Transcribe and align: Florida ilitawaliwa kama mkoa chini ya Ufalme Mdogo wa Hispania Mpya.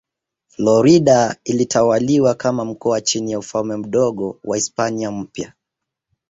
Florida 0.47 1.35
ilitawaliwa 1.43 2.35
kama 2.35 2.65
mkoa 2.65 3.01
chini 3.01 3.31
ya 3.31 3.39
Ufalme 3.39 3.77
Mdogo 3.77 4.39
wa 4.43 4.57
Hispania 4.57 5.11
Mpya. 5.11 5.53